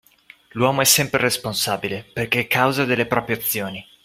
L'uomo 0.53 0.81
è 0.81 0.83
sempre 0.83 1.21
responsabile 1.21 2.03
perché 2.11 2.47
causa 2.47 2.85
delle 2.85 3.05
proprie 3.05 3.35
azioni 3.35 3.87